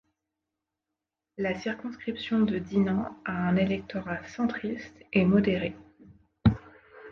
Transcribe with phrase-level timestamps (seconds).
[1.37, 5.75] La circonscription de Dinan a un électorat centriste et modéré.